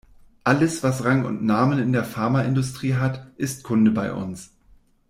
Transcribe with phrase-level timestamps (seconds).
[0.43, 4.49] Alles, was Rang und Namen in der Pharmaindustrie hat, ist Kunde bei uns.